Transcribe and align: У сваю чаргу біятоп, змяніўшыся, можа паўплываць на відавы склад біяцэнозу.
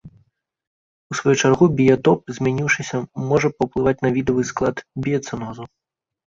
У 1.13 1.17
сваю 1.19 1.35
чаргу 1.41 1.67
біятоп, 1.81 2.33
змяніўшыся, 2.39 2.97
можа 3.29 3.47
паўплываць 3.59 3.97
на 4.09 4.15
відавы 4.19 4.49
склад 4.51 4.85
біяцэнозу. 5.07 5.63